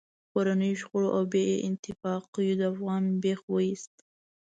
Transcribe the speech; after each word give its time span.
کورنیو 0.31 0.79
شخړو 0.81 1.09
او 1.17 1.23
بې 1.33 1.43
اتفاقیو 1.67 2.57
د 2.59 2.61
افغانانو 2.71 3.17
بېخ 3.23 3.39
و 3.51 3.55
ایست. 3.65 3.93